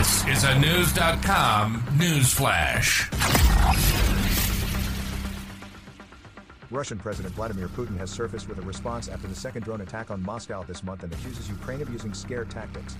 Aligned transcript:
This 0.00 0.26
is 0.28 0.44
a 0.44 0.54
Knewz.com 0.54 1.84
news 1.98 2.32
flash. 2.32 3.10
Russian 6.70 6.98
President 6.98 7.34
Vladimir 7.34 7.68
Putin 7.68 7.98
has 7.98 8.10
surfaced 8.10 8.48
with 8.48 8.56
a 8.56 8.62
response 8.62 9.08
after 9.08 9.28
the 9.28 9.34
second 9.34 9.64
drone 9.64 9.82
attack 9.82 10.10
on 10.10 10.22
Moscow 10.22 10.62
this 10.62 10.82
month 10.82 11.02
and 11.02 11.12
accuses 11.12 11.50
Ukraine 11.50 11.82
of 11.82 11.90
using 11.90 12.14
scare 12.14 12.46
tactics. 12.46 12.96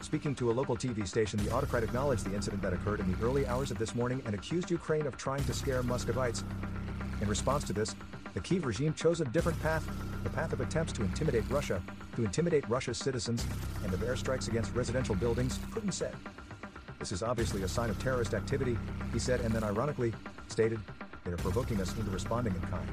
Speaking 0.00 0.34
to 0.34 0.50
a 0.50 0.52
local 0.52 0.76
TV 0.76 1.06
station, 1.06 1.38
the 1.44 1.52
autocrat 1.52 1.84
acknowledged 1.84 2.28
the 2.28 2.34
incident 2.34 2.60
that 2.60 2.72
occurred 2.72 2.98
in 2.98 3.12
the 3.12 3.24
early 3.24 3.46
hours 3.46 3.70
of 3.70 3.78
this 3.78 3.94
morning 3.94 4.20
and 4.26 4.34
accused 4.34 4.68
Ukraine 4.68 5.06
of 5.06 5.16
trying 5.16 5.44
to 5.44 5.54
scare 5.54 5.84
Muscovites. 5.84 6.42
In 7.20 7.28
response 7.28 7.62
to 7.68 7.72
this, 7.72 7.94
the 8.34 8.40
Kiev 8.40 8.66
regime 8.66 8.94
chose 8.94 9.20
a 9.20 9.26
different 9.26 9.62
path, 9.62 9.88
the 10.24 10.30
path 10.30 10.52
of 10.52 10.60
attempts 10.60 10.92
to 10.94 11.02
intimidate 11.02 11.44
Russia, 11.48 11.80
to 12.16 12.24
intimidate 12.24 12.68
Russia's 12.68 12.98
citizens, 12.98 13.46
and 13.84 13.92
of 13.92 14.00
airstrikes 14.00 14.48
against 14.48 14.74
residential 14.74 15.14
buildings, 15.14 15.58
Putin 15.70 15.92
said. 15.92 16.14
This 16.98 17.12
is 17.12 17.22
obviously 17.22 17.62
a 17.62 17.68
sign 17.68 17.90
of 17.90 17.98
terrorist 17.98 18.34
activity, 18.34 18.76
he 19.12 19.18
said, 19.18 19.40
and 19.40 19.54
then 19.54 19.62
ironically 19.62 20.12
stated, 20.48 20.80
they 21.24 21.32
are 21.32 21.36
provoking 21.36 21.80
us 21.80 21.96
into 21.96 22.10
responding 22.10 22.54
in 22.54 22.60
kind. 22.62 22.88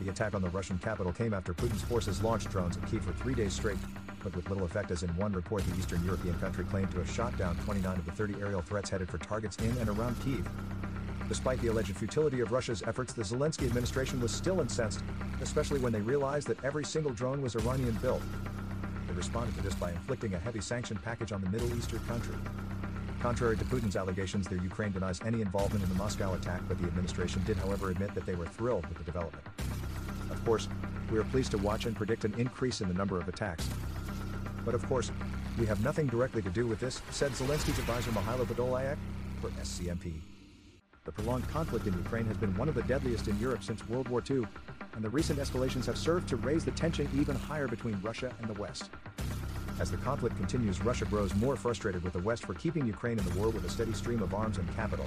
The 0.00 0.10
attack 0.10 0.34
on 0.34 0.42
the 0.42 0.50
Russian 0.50 0.78
capital 0.78 1.12
came 1.12 1.32
after 1.32 1.54
Putin's 1.54 1.82
forces 1.82 2.22
launched 2.22 2.50
drones 2.50 2.76
at 2.76 2.86
Kiev 2.90 3.02
for 3.02 3.12
three 3.12 3.34
days 3.34 3.54
straight, 3.54 3.78
but 4.22 4.36
with 4.36 4.50
little 4.50 4.64
effect 4.64 4.90
as 4.90 5.02
in 5.02 5.08
one 5.16 5.32
report 5.32 5.64
the 5.64 5.76
Eastern 5.78 6.04
European 6.04 6.38
country 6.38 6.64
claimed 6.64 6.90
to 6.90 6.98
have 6.98 7.10
shot 7.10 7.36
down 7.38 7.56
29 7.64 7.96
of 7.96 8.04
the 8.04 8.12
30 8.12 8.34
aerial 8.40 8.60
threats 8.60 8.90
headed 8.90 9.08
for 9.08 9.18
targets 9.18 9.56
in 9.58 9.74
and 9.78 9.88
around 9.88 10.14
Kiev. 10.22 10.46
Despite 11.28 11.60
the 11.60 11.68
alleged 11.68 11.96
futility 11.96 12.40
of 12.40 12.52
Russia's 12.52 12.82
efforts, 12.86 13.12
the 13.12 13.22
Zelensky 13.22 13.66
administration 13.66 14.20
was 14.20 14.30
still 14.30 14.60
incensed, 14.60 15.02
especially 15.40 15.80
when 15.80 15.92
they 15.92 16.00
realized 16.00 16.46
that 16.48 16.62
every 16.64 16.84
single 16.84 17.12
drone 17.12 17.42
was 17.42 17.56
Iranian 17.56 17.94
built. 18.00 18.22
They 19.08 19.14
responded 19.14 19.56
to 19.56 19.62
this 19.62 19.74
by 19.74 19.90
inflicting 19.90 20.34
a 20.34 20.38
heavy 20.38 20.60
sanction 20.60 20.98
package 21.04 21.32
on 21.32 21.40
the 21.40 21.50
Middle 21.50 21.76
Eastern 21.76 21.98
country. 22.06 22.36
Contrary 23.20 23.56
to 23.56 23.64
Putin's 23.64 23.96
allegations, 23.96 24.46
their 24.46 24.62
Ukraine 24.62 24.92
denies 24.92 25.20
any 25.24 25.40
involvement 25.40 25.82
in 25.82 25.90
the 25.90 25.96
Moscow 25.96 26.34
attack, 26.34 26.60
but 26.68 26.78
the 26.78 26.86
administration 26.86 27.42
did, 27.44 27.56
however, 27.56 27.90
admit 27.90 28.14
that 28.14 28.24
they 28.24 28.36
were 28.36 28.46
thrilled 28.46 28.86
with 28.86 28.98
the 28.98 29.04
development. 29.04 29.44
Of 30.30 30.44
course, 30.44 30.68
we 31.10 31.18
are 31.18 31.24
pleased 31.24 31.50
to 31.52 31.58
watch 31.58 31.86
and 31.86 31.96
predict 31.96 32.24
an 32.24 32.34
increase 32.38 32.80
in 32.80 32.88
the 32.88 32.94
number 32.94 33.18
of 33.18 33.26
attacks. 33.26 33.68
But 34.64 34.74
of 34.74 34.86
course, 34.86 35.10
we 35.58 35.66
have 35.66 35.82
nothing 35.82 36.06
directly 36.06 36.42
to 36.42 36.50
do 36.50 36.66
with 36.66 36.78
this, 36.78 37.02
said 37.10 37.32
Zelensky's 37.32 37.78
advisor 37.78 38.10
Mykhailo 38.12 38.44
Podolyak 38.44 38.96
for 39.40 39.48
SCMP. 39.60 40.20
The 41.06 41.12
prolonged 41.12 41.48
conflict 41.48 41.86
in 41.86 41.92
Ukraine 41.94 42.26
has 42.26 42.36
been 42.36 42.54
one 42.56 42.68
of 42.68 42.74
the 42.74 42.82
deadliest 42.82 43.28
in 43.28 43.38
Europe 43.38 43.62
since 43.62 43.88
World 43.88 44.08
War 44.08 44.20
II, 44.28 44.44
and 44.94 45.04
the 45.04 45.08
recent 45.08 45.38
escalations 45.38 45.86
have 45.86 45.96
served 45.96 46.28
to 46.30 46.36
raise 46.36 46.64
the 46.64 46.72
tension 46.72 47.08
even 47.14 47.36
higher 47.36 47.68
between 47.68 47.96
Russia 48.02 48.34
and 48.40 48.50
the 48.50 48.60
West. 48.60 48.90
As 49.78 49.88
the 49.88 49.98
conflict 49.98 50.36
continues, 50.36 50.82
Russia 50.82 51.04
grows 51.04 51.32
more 51.36 51.54
frustrated 51.54 52.02
with 52.02 52.12
the 52.12 52.18
West 52.18 52.44
for 52.44 52.54
keeping 52.54 52.86
Ukraine 52.86 53.20
in 53.20 53.24
the 53.24 53.38
war 53.38 53.50
with 53.50 53.64
a 53.64 53.70
steady 53.70 53.92
stream 53.92 54.20
of 54.20 54.34
arms 54.34 54.58
and 54.58 54.74
capital. 54.74 55.06